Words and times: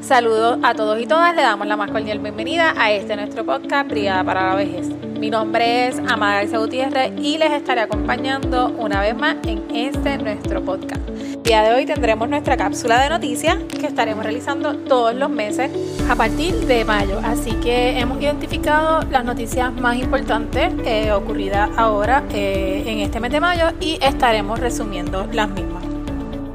Saludos 0.00 0.58
a 0.62 0.74
todos 0.74 1.00
y 1.00 1.06
todas, 1.06 1.34
le 1.34 1.42
damos 1.42 1.66
la 1.66 1.76
más 1.76 1.90
cordial 1.90 2.18
bienvenida 2.18 2.74
a 2.76 2.92
este 2.92 3.16
nuestro 3.16 3.44
podcast 3.44 3.90
Brigada 3.90 4.24
para 4.24 4.48
la 4.48 4.54
Vejez. 4.54 4.88
Mi 5.18 5.30
nombre 5.30 5.88
es 5.88 5.98
Amada 5.98 6.36
García 6.36 6.58
Gutiérrez 6.58 7.12
y 7.20 7.38
les 7.38 7.50
estaré 7.52 7.82
acompañando 7.82 8.68
una 8.78 9.00
vez 9.00 9.16
más 9.16 9.36
en 9.44 9.64
este 9.74 10.16
nuestro 10.18 10.64
podcast. 10.64 11.00
El 11.08 11.42
día 11.42 11.62
de 11.62 11.74
hoy 11.74 11.86
tendremos 11.86 12.28
nuestra 12.28 12.56
cápsula 12.56 13.02
de 13.02 13.08
noticias 13.08 13.56
que 13.80 13.86
estaremos 13.86 14.22
realizando 14.22 14.76
todos 14.76 15.14
los 15.14 15.30
meses 15.30 15.70
a 16.08 16.14
partir 16.14 16.54
de 16.66 16.84
mayo. 16.84 17.20
Así 17.24 17.52
que 17.52 17.98
hemos 17.98 18.20
identificado 18.20 19.02
las 19.10 19.24
noticias 19.24 19.72
más 19.74 19.96
importantes 19.96 20.72
eh, 20.84 21.10
ocurridas 21.12 21.70
ahora 21.76 22.22
eh, 22.30 22.84
en 22.86 23.00
este 23.00 23.18
mes 23.18 23.32
de 23.32 23.40
mayo 23.40 23.70
y 23.80 23.98
estaremos 24.00 24.60
resumiendo 24.60 25.26
las 25.32 25.48
mismas. 25.48 25.87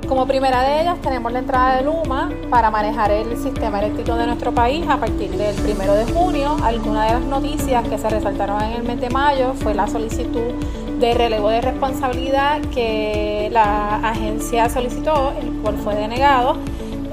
Como 0.07 0.27
primera 0.27 0.61
de 0.63 0.81
ellas 0.81 1.01
tenemos 1.01 1.31
la 1.31 1.39
entrada 1.39 1.77
de 1.77 1.83
Luma 1.83 2.29
para 2.49 2.69
manejar 2.69 3.09
el 3.11 3.37
sistema 3.37 3.79
eléctrico 3.79 4.15
de 4.15 4.27
nuestro 4.27 4.51
país 4.51 4.85
a 4.87 4.97
partir 4.97 5.31
del 5.31 5.55
primero 5.55 5.93
de 5.93 6.05
junio. 6.05 6.57
Algunas 6.61 7.07
de 7.07 7.19
las 7.19 7.23
noticias 7.23 7.87
que 7.87 7.97
se 7.97 8.09
resaltaron 8.09 8.61
en 8.61 8.73
el 8.73 8.83
mes 8.83 8.99
de 8.99 9.09
mayo 9.09 9.53
fue 9.53 9.73
la 9.73 9.87
solicitud 9.87 10.53
de 10.99 11.13
relevo 11.13 11.49
de 11.49 11.61
responsabilidad 11.61 12.61
que 12.73 13.49
la 13.51 13.95
agencia 14.09 14.69
solicitó, 14.69 15.33
el 15.41 15.51
cual 15.61 15.77
fue 15.77 15.95
denegado. 15.95 16.57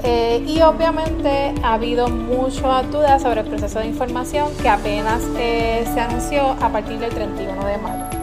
Eh, 0.03 0.43
y 0.47 0.61
obviamente 0.61 1.53
ha 1.63 1.75
habido 1.75 2.07
mucha 2.09 2.83
duda 2.83 3.19
sobre 3.19 3.41
el 3.41 3.47
proceso 3.47 3.79
de 3.79 3.87
información 3.87 4.49
que 4.61 4.67
apenas 4.67 5.21
eh, 5.37 5.85
se 5.93 5.99
anunció 5.99 6.55
a 6.59 6.69
partir 6.69 6.99
del 6.99 7.11
31 7.11 7.65
de 7.65 7.77
mayo. 7.77 8.20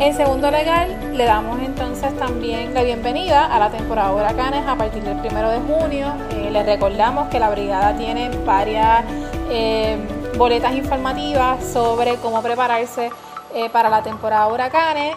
En 0.00 0.14
segundo 0.14 0.50
legal, 0.50 1.16
le 1.16 1.24
damos 1.24 1.60
entonces 1.60 2.16
también 2.18 2.74
la 2.74 2.82
bienvenida 2.82 3.46
a 3.46 3.58
la 3.60 3.70
temporada 3.70 4.10
de 4.10 4.16
huracanes 4.16 4.66
a 4.66 4.74
partir 4.74 5.02
del 5.04 5.18
primero 5.18 5.50
de 5.50 5.60
junio. 5.60 6.12
Eh, 6.30 6.50
les 6.50 6.66
recordamos 6.66 7.28
que 7.28 7.38
la 7.38 7.48
brigada 7.50 7.96
tiene 7.96 8.28
varias 8.44 9.04
eh, 9.50 9.96
boletas 10.36 10.74
informativas 10.74 11.64
sobre 11.64 12.16
cómo 12.16 12.42
prepararse 12.42 13.10
eh, 13.54 13.70
para 13.70 13.88
la 13.88 14.02
temporada 14.02 14.48
de 14.48 14.52
huracanes 14.52 15.16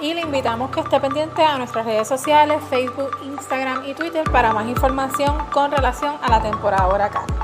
y 0.00 0.12
le 0.12 0.20
invitamos 0.20 0.70
que 0.70 0.80
esté 0.80 1.00
pendiente 1.00 1.42
a 1.42 1.56
nuestras 1.56 1.86
redes 1.86 2.06
sociales, 2.06 2.58
Facebook, 2.68 3.16
Instagram 3.24 3.86
y 3.86 3.94
Twitter 3.94 4.24
para 4.30 4.52
más 4.52 4.68
información 4.68 5.38
con 5.50 5.70
relación 5.70 6.14
a 6.22 6.28
la 6.28 6.42
temporada 6.42 6.86
de 6.86 6.94
huracanes. 6.94 7.37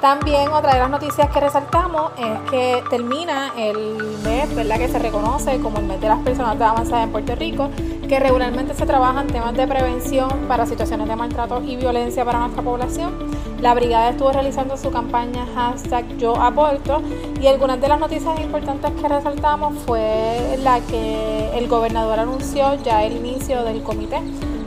También 0.00 0.48
otra 0.50 0.72
de 0.72 0.80
las 0.80 0.88
noticias 0.88 1.28
que 1.28 1.40
resaltamos 1.40 2.12
es 2.16 2.50
que 2.50 2.82
termina 2.88 3.52
el 3.58 4.18
mes, 4.24 4.54
¿verdad? 4.54 4.78
Que 4.78 4.88
se 4.88 4.98
reconoce 4.98 5.60
como 5.60 5.78
el 5.78 5.84
mes 5.84 6.00
de 6.00 6.08
las 6.08 6.20
personas 6.20 6.58
de 6.58 6.64
avanzada 6.64 7.02
en 7.02 7.12
Puerto 7.12 7.34
Rico, 7.34 7.68
que 8.08 8.18
regularmente 8.18 8.72
se 8.72 8.86
trabajan 8.86 9.26
temas 9.26 9.54
de 9.54 9.66
prevención 9.66 10.30
para 10.48 10.64
situaciones 10.64 11.06
de 11.06 11.16
maltrato 11.16 11.62
y 11.62 11.76
violencia 11.76 12.24
para 12.24 12.38
nuestra 12.40 12.62
población. 12.62 13.12
La 13.60 13.74
brigada 13.74 14.08
estuvo 14.08 14.32
realizando 14.32 14.78
su 14.78 14.90
campaña 14.90 15.46
hashtag 15.54 16.16
Yo 16.16 16.34
Aporto 16.34 17.02
y 17.38 17.46
algunas 17.46 17.78
de 17.78 17.88
las 17.88 18.00
noticias 18.00 18.40
importantes 18.40 18.90
que 18.92 19.06
resaltamos 19.06 19.74
fue 19.84 20.58
la 20.62 20.80
que 20.80 21.58
el 21.58 21.68
gobernador 21.68 22.20
anunció 22.20 22.74
ya 22.82 23.04
el 23.04 23.18
inicio 23.18 23.64
del 23.64 23.82
comité 23.82 24.22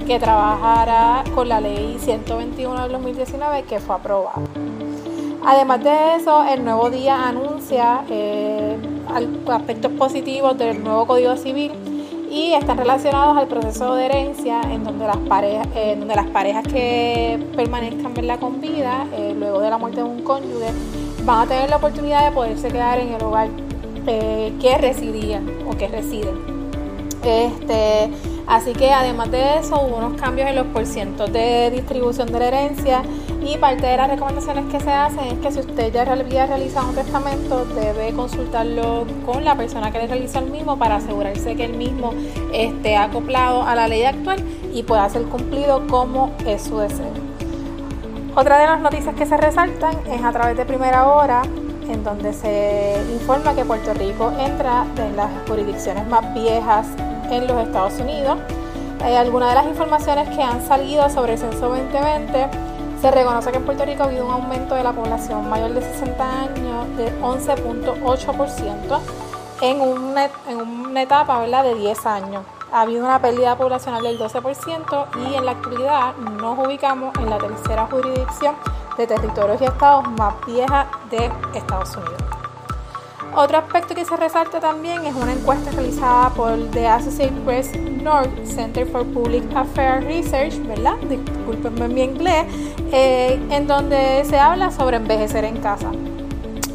que 0.05 0.19
trabajará 0.19 1.23
con 1.33 1.49
la 1.49 1.59
ley 1.59 1.97
121 1.99 2.83
del 2.83 2.91
2019 2.91 3.63
que 3.63 3.79
fue 3.79 3.95
aprobada. 3.95 4.35
Además 5.45 5.83
de 5.83 6.15
eso, 6.15 6.45
el 6.45 6.63
nuevo 6.63 6.89
día 6.89 7.27
anuncia 7.27 8.05
eh, 8.09 8.77
aspectos 9.51 9.91
positivos 9.91 10.57
del 10.57 10.81
nuevo 10.81 11.05
Código 11.05 11.35
Civil 11.35 11.71
y 12.31 12.53
están 12.53 12.77
relacionados 12.77 13.37
al 13.37 13.47
proceso 13.47 13.95
de 13.95 14.05
herencia 14.05 14.61
en 14.61 14.85
donde 14.85 15.05
las 15.05 15.17
parejas, 15.17 15.67
eh, 15.75 15.95
donde 15.99 16.15
las 16.15 16.27
parejas 16.27 16.65
que 16.65 17.45
permanezcan 17.57 18.13
con 18.39 18.61
vida 18.61 19.05
eh, 19.13 19.35
luego 19.37 19.59
de 19.59 19.69
la 19.69 19.77
muerte 19.77 19.97
de 19.97 20.03
un 20.03 20.23
cónyuge 20.23 20.71
van 21.25 21.45
a 21.45 21.47
tener 21.47 21.69
la 21.69 21.75
oportunidad 21.75 22.25
de 22.25 22.31
poderse 22.31 22.69
quedar 22.69 22.99
en 22.99 23.09
el 23.09 23.21
hogar 23.21 23.49
que 24.05 24.77
residían 24.79 25.45
o 25.69 25.77
que 25.77 25.87
residen. 25.87 26.35
Este, 27.23 28.09
Así 28.47 28.73
que 28.73 28.91
además 28.91 29.31
de 29.31 29.57
eso 29.59 29.81
hubo 29.81 29.97
unos 29.97 30.19
cambios 30.19 30.49
en 30.49 30.55
los 30.55 30.67
porcientos 30.67 31.31
de 31.31 31.71
distribución 31.71 32.31
de 32.31 32.39
la 32.39 32.47
herencia 32.47 33.01
y 33.41 33.57
parte 33.57 33.85
de 33.87 33.97
las 33.97 34.09
recomendaciones 34.09 34.65
que 34.71 34.79
se 34.79 34.91
hacen 34.91 35.25
es 35.25 35.39
que 35.39 35.51
si 35.51 35.59
usted 35.59 35.93
ya 35.93 36.01
había 36.01 36.45
realizado 36.45 36.89
un 36.89 36.95
testamento 36.95 37.65
debe 37.65 38.13
consultarlo 38.13 39.05
con 39.25 39.43
la 39.43 39.55
persona 39.55 39.91
que 39.91 39.99
le 39.99 40.07
realiza 40.07 40.39
el 40.39 40.49
mismo 40.49 40.77
para 40.77 40.97
asegurarse 40.97 41.55
que 41.55 41.65
el 41.65 41.73
mismo 41.73 42.13
esté 42.53 42.97
acoplado 42.97 43.63
a 43.63 43.75
la 43.75 43.87
ley 43.87 44.03
actual 44.03 44.43
y 44.73 44.83
pueda 44.83 45.07
ser 45.09 45.23
cumplido 45.23 45.87
como 45.87 46.31
es 46.45 46.63
su 46.63 46.77
deseo. 46.77 47.13
Otra 48.35 48.59
de 48.59 48.65
las 48.65 48.81
noticias 48.81 49.15
que 49.15 49.25
se 49.25 49.37
resaltan 49.37 49.95
es 50.11 50.23
a 50.23 50.31
través 50.31 50.57
de 50.57 50.65
primera 50.65 51.07
hora 51.07 51.43
en 51.89 52.03
donde 52.03 52.33
se 52.33 52.95
informa 53.13 53.53
que 53.55 53.63
Puerto 53.63 53.93
Rico 53.93 54.31
entra 54.39 54.85
en 54.97 55.15
las 55.15 55.29
jurisdicciones 55.47 56.07
más 56.07 56.33
viejas 56.33 56.87
en 57.33 57.47
los 57.47 57.57
Estados 57.57 57.93
Unidos. 57.99 58.37
Eh, 59.05 59.17
algunas 59.17 59.49
de 59.49 59.55
las 59.55 59.65
informaciones 59.65 60.29
que 60.29 60.41
han 60.41 60.65
salido 60.65 61.09
sobre 61.09 61.33
el 61.33 61.39
censo 61.39 61.69
2020 61.69 62.47
se 63.01 63.11
reconoce 63.11 63.51
que 63.51 63.57
en 63.57 63.65
Puerto 63.65 63.83
Rico 63.83 64.03
ha 64.03 64.05
habido 64.05 64.25
un 64.25 64.31
aumento 64.31 64.75
de 64.75 64.83
la 64.83 64.93
población 64.93 65.49
mayor 65.49 65.73
de 65.73 65.81
60 65.81 66.41
años 66.41 66.97
de 66.97 67.11
11.8% 67.21 68.99
en 69.61 69.81
una, 69.81 70.29
en 70.47 70.61
una 70.61 71.01
etapa 71.01 71.41
de 71.41 71.75
10 71.75 72.05
años. 72.05 72.43
Ha 72.71 72.81
habido 72.81 73.05
una 73.05 73.21
pérdida 73.21 73.57
poblacional 73.57 74.03
del 74.03 74.17
12% 74.17 75.07
y 75.29 75.35
en 75.35 75.45
la 75.45 75.51
actualidad 75.51 76.15
nos 76.15 76.57
ubicamos 76.65 77.13
en 77.17 77.29
la 77.29 77.37
tercera 77.37 77.87
jurisdicción 77.87 78.55
de 78.97 79.05
territorios 79.05 79.61
y 79.61 79.65
estados 79.65 80.07
más 80.17 80.33
vieja 80.45 80.87
de 81.11 81.29
Estados 81.53 81.95
Unidos. 81.95 82.32
Otro 83.35 83.57
aspecto 83.57 83.95
que 83.95 84.05
se 84.05 84.15
resalta 84.15 84.59
también 84.59 85.05
es 85.05 85.15
una 85.15 85.33
encuesta 85.33 85.71
realizada 85.71 86.29
por 86.29 86.69
The 86.69 86.87
Associated 86.87 87.43
Press 87.43 87.71
North 87.79 88.45
Center 88.45 88.85
for 88.85 89.03
Public 89.07 89.43
Affairs 89.55 90.05
Research, 90.05 90.55
¿verdad? 90.67 90.97
Disculpenme 91.09 91.87
mi 91.87 92.03
inglés, 92.03 92.45
eh, 92.91 93.39
en 93.49 93.65
donde 93.65 94.23
se 94.25 94.37
habla 94.37 94.69
sobre 94.69 94.97
envejecer 94.97 95.45
en 95.45 95.57
casa. 95.57 95.91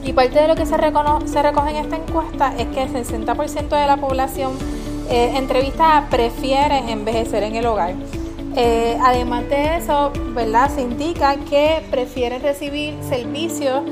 Y 0.03 0.13
parte 0.13 0.41
de 0.41 0.49
lo 0.49 0.57
que 0.57 0.67
se, 0.67 0.77
recoge 0.77 1.71
en 1.71 1.77
esta 1.77 1.95
encuesta 1.95 2.53
es 2.59 2.67
que 2.69 2.83
el 2.83 2.93
60% 2.93 3.69
de 3.69 3.87
la 3.87 3.97
población 3.97 4.53
eh, 5.09 5.35
entrevistada 5.37 6.09
prefiere 6.11 6.91
envejecer 6.91 7.45
en 7.45 7.55
el 7.55 7.67
hogar. 7.67 7.95
Eh, 8.57 8.99
además 9.01 9.49
de 9.49 9.77
eso, 9.77 10.11
¿verdad? 10.35 10.75
Se 10.75 10.81
indica 10.81 11.37
que 11.37 11.87
prefieren 11.89 12.43
recibir 12.43 12.97
servicios 13.09 13.83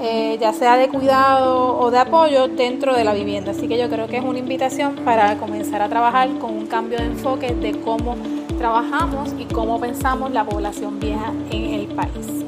eh, 0.00 0.36
ya 0.40 0.52
sea 0.52 0.76
de 0.76 0.88
cuidado 0.88 1.78
o 1.78 1.90
de 1.90 1.98
apoyo 1.98 2.48
dentro 2.48 2.94
de 2.94 3.04
la 3.04 3.14
vivienda. 3.14 3.52
Así 3.52 3.68
que 3.68 3.78
yo 3.78 3.88
creo 3.88 4.06
que 4.08 4.18
es 4.18 4.24
una 4.24 4.38
invitación 4.38 4.96
para 5.04 5.36
comenzar 5.36 5.82
a 5.82 5.88
trabajar 5.88 6.28
con 6.38 6.56
un 6.56 6.66
cambio 6.66 6.98
de 6.98 7.06
enfoque 7.06 7.54
de 7.54 7.80
cómo 7.80 8.16
trabajamos 8.58 9.34
y 9.38 9.44
cómo 9.44 9.78
pensamos 9.80 10.30
la 10.30 10.44
población 10.44 10.98
vieja 10.98 11.32
en 11.50 11.74
el 11.74 11.86
país. 11.88 12.44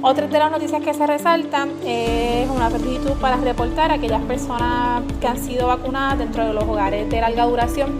Otra 0.00 0.28
de 0.28 0.38
las 0.38 0.50
noticias 0.50 0.80
que 0.80 0.94
se 0.94 1.06
resaltan 1.06 1.70
es 1.84 2.48
una 2.48 2.70
solicitud 2.70 3.12
para 3.20 3.36
reportar 3.36 3.90
a 3.90 3.94
aquellas 3.94 4.22
personas 4.22 5.02
que 5.20 5.26
han 5.26 5.38
sido 5.38 5.66
vacunadas 5.66 6.18
dentro 6.18 6.46
de 6.46 6.52
los 6.52 6.64
hogares 6.64 7.10
de 7.10 7.20
larga 7.20 7.44
duración 7.46 7.90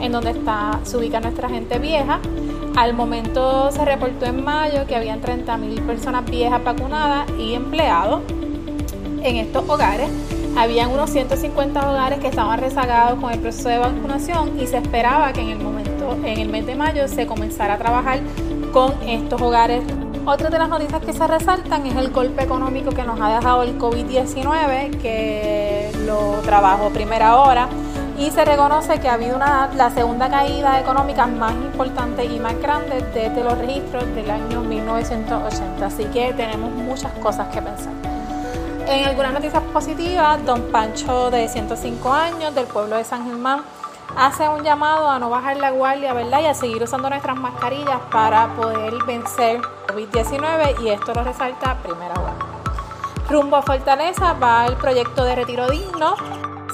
en 0.00 0.12
donde 0.12 0.30
está, 0.30 0.78
se 0.84 0.96
ubica 0.96 1.18
nuestra 1.20 1.48
gente 1.48 1.78
vieja. 1.80 2.20
Al 2.76 2.94
momento 2.94 3.72
se 3.72 3.84
reportó 3.84 4.26
en 4.26 4.44
mayo 4.44 4.86
que 4.86 4.94
habían 4.94 5.20
30.000 5.20 5.84
personas 5.84 6.24
viejas 6.26 6.62
vacunadas 6.62 7.28
y 7.38 7.54
empleados 7.54 8.22
en 9.22 9.36
estos 9.36 9.68
hogares. 9.68 10.08
Habían 10.56 10.90
unos 10.90 11.10
150 11.10 11.90
hogares 11.90 12.18
que 12.18 12.28
estaban 12.28 12.58
rezagados 12.58 13.20
con 13.20 13.32
el 13.32 13.38
proceso 13.38 13.68
de 13.68 13.78
vacunación 13.78 14.58
y 14.60 14.66
se 14.66 14.78
esperaba 14.78 15.32
que 15.32 15.40
en 15.40 15.48
el 15.48 15.58
momento, 15.58 16.12
en 16.24 16.38
el 16.38 16.48
mes 16.48 16.66
de 16.66 16.74
mayo, 16.74 17.06
se 17.06 17.26
comenzara 17.26 17.74
a 17.74 17.78
trabajar 17.78 18.20
con 18.72 18.92
estos 19.06 19.40
hogares. 19.40 19.82
Otra 20.26 20.50
de 20.50 20.58
las 20.58 20.68
noticias 20.68 21.00
que 21.00 21.12
se 21.12 21.26
resaltan 21.26 21.86
es 21.86 21.96
el 21.96 22.10
golpe 22.10 22.42
económico 22.42 22.90
que 22.90 23.02
nos 23.02 23.20
ha 23.20 23.36
dejado 23.36 23.62
el 23.62 23.78
COVID-19, 23.78 24.98
que 24.98 25.90
lo 26.06 26.40
trabajo 26.42 26.90
primera 26.90 27.36
hora 27.36 27.68
y 28.18 28.30
se 28.30 28.44
reconoce 28.44 28.98
que 28.98 29.08
ha 29.08 29.14
habido 29.14 29.36
una, 29.36 29.70
la 29.76 29.90
segunda 29.90 30.28
caída 30.28 30.80
económica 30.80 31.26
más 31.26 31.52
importante 31.52 32.24
y 32.24 32.38
más 32.40 32.58
grande 32.60 33.04
desde 33.14 33.44
los 33.44 33.56
registros 33.58 34.04
del 34.14 34.28
año 34.28 34.60
1980. 34.62 35.86
Así 35.86 36.04
que 36.06 36.32
tenemos 36.32 36.72
muchas 36.72 37.12
cosas 37.12 37.46
que 37.48 37.62
pensar. 37.62 38.07
En 38.88 39.04
algunas 39.04 39.34
noticias 39.34 39.62
positivas, 39.64 40.42
don 40.46 40.62
Pancho 40.72 41.30
de 41.30 41.46
105 41.46 42.10
años 42.10 42.54
del 42.54 42.66
pueblo 42.66 42.96
de 42.96 43.04
San 43.04 43.26
Germán 43.26 43.60
hace 44.16 44.48
un 44.48 44.64
llamado 44.64 45.10
a 45.10 45.18
no 45.18 45.28
bajar 45.28 45.58
la 45.58 45.70
guardia, 45.70 46.14
¿verdad? 46.14 46.40
Y 46.40 46.46
a 46.46 46.54
seguir 46.54 46.82
usando 46.82 47.10
nuestras 47.10 47.36
mascarillas 47.36 48.00
para 48.10 48.48
poder 48.54 48.94
vencer 49.06 49.60
COVID-19 49.88 50.82
y 50.82 50.88
esto 50.88 51.12
lo 51.12 51.22
resalta 51.22 51.76
primera 51.82 52.14
hora. 52.14 52.32
Rumbo 53.28 53.56
a 53.56 53.62
Fortaleza 53.62 54.32
va 54.32 54.64
el 54.66 54.76
proyecto 54.76 55.22
de 55.22 55.34
retiro 55.34 55.68
digno. 55.68 56.14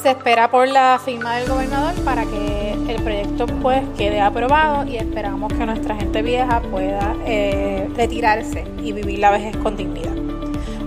Se 0.00 0.10
espera 0.10 0.48
por 0.48 0.68
la 0.68 1.00
firma 1.04 1.34
del 1.34 1.48
gobernador 1.48 1.94
para 2.04 2.24
que 2.26 2.74
el 2.74 3.02
proyecto 3.02 3.46
pues 3.60 3.82
quede 3.98 4.20
aprobado 4.20 4.84
y 4.86 4.98
esperamos 4.98 5.52
que 5.52 5.66
nuestra 5.66 5.96
gente 5.96 6.22
vieja 6.22 6.60
pueda 6.70 7.16
eh, 7.26 7.90
retirarse 7.96 8.64
y 8.78 8.92
vivir 8.92 9.18
la 9.18 9.32
vejez 9.32 9.56
con 9.56 9.76
dignidad. 9.76 10.13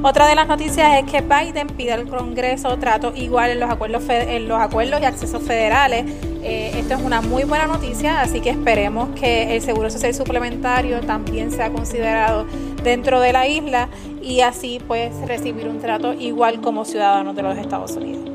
Otra 0.04 0.28
de 0.28 0.36
las 0.36 0.48
noticias 0.48 1.04
es 1.04 1.12
que 1.12 1.22
Biden 1.22 1.68
pide 1.68 1.92
al 1.92 2.08
Congreso 2.08 2.78
trato 2.78 3.14
igual 3.16 3.52
en 3.52 3.60
los 3.60 3.70
acuerdos, 3.70 4.04
en 4.10 4.48
los 4.48 4.62
acuerdos 4.62 5.02
y 5.02 5.06
accesos 5.06 5.42
federales. 5.42 6.06
Eh, 6.44 6.72
esto 6.78 6.94
es 6.94 7.02
una 7.02 7.20
muy 7.22 7.44
buena 7.44 7.66
noticia, 7.66 8.22
así 8.22 8.40
que 8.40 8.52
esperemos 8.52 9.10
que 9.20 9.56
el 9.56 9.62
seguro 9.62 9.90
social 9.90 10.14
suplementario 10.14 11.02
también 11.02 11.52
sea 11.52 11.72
considerado 11.72 12.46
dentro 12.84 13.20
de 13.20 13.34
la 13.34 13.48
isla 13.48 13.90
y 14.22 14.42
así 14.42 14.80
pues 14.88 15.14
recibir 15.28 15.68
un 15.68 15.80
trato 15.80 16.14
igual 16.14 16.62
como 16.62 16.86
ciudadanos 16.86 17.36
de 17.36 17.42
los 17.42 17.58
Estados 17.58 17.92
Unidos. 17.94 18.27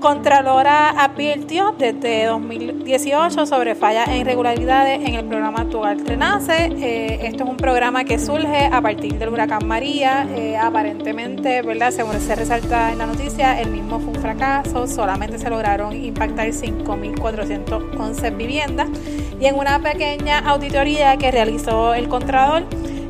Contralora 0.00 0.88
advirtió 0.90 1.74
desde 1.78 2.24
2018 2.24 3.44
sobre 3.44 3.74
fallas 3.74 4.08
e 4.08 4.16
irregularidades 4.16 5.06
en 5.06 5.14
el 5.14 5.26
programa 5.26 5.68
Tu 5.68 5.76
Hogar. 5.76 5.98
Eh, 5.98 7.18
esto 7.22 7.44
es 7.44 7.50
un 7.50 7.58
programa 7.58 8.04
que 8.04 8.18
surge 8.18 8.70
a 8.72 8.80
partir 8.80 9.18
del 9.18 9.28
huracán 9.28 9.68
María. 9.68 10.26
Eh, 10.34 10.56
aparentemente, 10.56 11.60
¿verdad? 11.60 11.90
según 11.90 12.18
se 12.18 12.34
resalta 12.34 12.92
en 12.92 12.98
la 12.98 13.04
noticia, 13.04 13.60
el 13.60 13.70
mismo 13.70 14.00
fue 14.00 14.14
un 14.14 14.20
fracaso. 14.22 14.86
Solamente 14.86 15.38
se 15.38 15.50
lograron 15.50 15.94
impactar 15.94 16.48
5.411 16.48 18.36
viviendas. 18.38 18.88
Y 19.38 19.46
en 19.46 19.54
una 19.54 19.80
pequeña 19.80 20.38
auditoría 20.38 21.18
que 21.18 21.30
realizó 21.30 21.92
el 21.92 22.08
Contralor, 22.08 22.62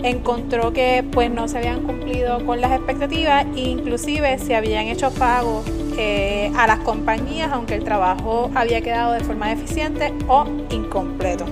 encontró 0.02 0.72
que 0.72 1.04
pues 1.12 1.31
no 1.31 1.46
se 1.46 1.58
habían 1.58 1.82
cumplido 1.82 2.44
con 2.44 2.60
las 2.60 2.72
expectativas 2.72 3.46
e 3.54 3.60
inclusive 3.60 4.38
se 4.38 4.56
habían 4.56 4.86
hecho 4.86 5.10
pagos 5.12 5.64
eh, 6.02 6.52
a 6.56 6.67
las 6.67 6.79
compañías 6.79 7.52
aunque 7.52 7.75
el 7.75 7.85
trabajo 7.85 8.50
había 8.55 8.81
quedado 8.81 9.12
de 9.12 9.20
forma 9.20 9.49
deficiente 9.49 10.14
o 10.29 10.47
incompleto. 10.70 11.44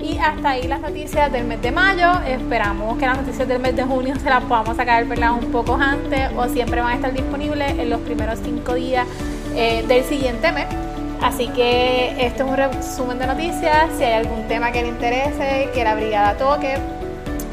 Y 0.00 0.16
hasta 0.18 0.50
ahí 0.50 0.66
las 0.66 0.80
noticias 0.80 1.30
del 1.30 1.44
mes 1.44 1.60
de 1.60 1.72
mayo. 1.72 2.10
Esperamos 2.26 2.98
que 2.98 3.06
las 3.06 3.18
noticias 3.18 3.46
del 3.46 3.60
mes 3.60 3.76
de 3.76 3.82
junio 3.82 4.14
se 4.16 4.30
las 4.30 4.42
podamos 4.44 4.76
sacar 4.76 5.04
un 5.04 5.52
poco 5.52 5.74
antes 5.74 6.30
o 6.36 6.48
siempre 6.48 6.80
van 6.80 6.92
a 6.92 6.94
estar 6.94 7.12
disponibles 7.12 7.78
en 7.78 7.90
los 7.90 8.00
primeros 8.00 8.38
cinco 8.42 8.74
días 8.74 9.06
eh, 9.54 9.84
del 9.86 10.04
siguiente 10.04 10.52
mes. 10.52 10.66
Así 11.20 11.48
que 11.48 12.14
esto 12.24 12.44
es 12.44 12.50
un 12.50 12.56
resumen 12.56 13.18
de 13.18 13.26
noticias. 13.26 13.90
Si 13.98 14.04
hay 14.04 14.14
algún 14.14 14.48
tema 14.48 14.72
que 14.72 14.82
le 14.82 14.88
interese, 14.88 15.68
que 15.74 15.84
la 15.84 15.94
brigada 15.94 16.36
toque, 16.36 16.78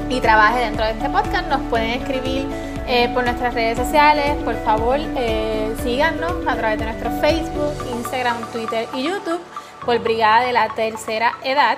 y 0.09 0.21
trabaje 0.21 0.59
dentro 0.59 0.85
de 0.85 0.91
este 0.91 1.09
podcast, 1.09 1.49
nos 1.49 1.61
pueden 1.69 2.01
escribir 2.01 2.45
eh, 2.87 3.09
por 3.13 3.23
nuestras 3.23 3.53
redes 3.53 3.77
sociales. 3.77 4.35
Por 4.43 4.55
favor, 4.63 4.97
eh, 4.99 5.75
síganos 5.83 6.33
a 6.47 6.55
través 6.55 6.79
de 6.79 6.85
nuestro 6.85 7.11
Facebook, 7.21 7.73
Instagram, 7.91 8.37
Twitter 8.51 8.87
y 8.93 9.03
YouTube 9.03 9.41
por 9.85 9.99
Brigada 9.99 10.41
de 10.41 10.53
la 10.53 10.69
Tercera 10.69 11.33
Edad. 11.43 11.77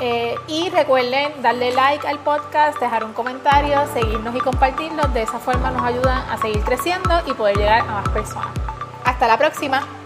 Eh, 0.00 0.34
y 0.48 0.68
recuerden 0.70 1.30
darle 1.42 1.72
like 1.72 2.06
al 2.06 2.18
podcast, 2.18 2.80
dejar 2.80 3.04
un 3.04 3.12
comentario, 3.12 3.78
seguirnos 3.92 4.34
y 4.34 4.40
compartirnos. 4.40 5.12
De 5.14 5.22
esa 5.22 5.38
forma 5.38 5.70
nos 5.70 5.82
ayudan 5.82 6.18
a 6.30 6.38
seguir 6.38 6.60
creciendo 6.62 7.22
y 7.26 7.32
poder 7.34 7.56
llegar 7.56 7.80
a 7.80 7.84
más 7.84 8.08
personas. 8.08 8.50
Hasta 9.04 9.28
la 9.28 9.38
próxima. 9.38 10.01